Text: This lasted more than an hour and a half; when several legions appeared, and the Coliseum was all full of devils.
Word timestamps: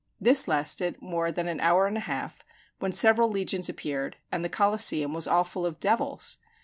This 0.19 0.47
lasted 0.47 0.99
more 0.99 1.31
than 1.31 1.47
an 1.47 1.59
hour 1.59 1.85
and 1.85 1.95
a 1.95 1.99
half; 1.99 2.43
when 2.79 2.91
several 2.91 3.29
legions 3.29 3.69
appeared, 3.69 4.17
and 4.31 4.43
the 4.43 4.49
Coliseum 4.49 5.13
was 5.13 5.27
all 5.27 5.43
full 5.43 5.63
of 5.63 5.79
devils. 5.79 6.39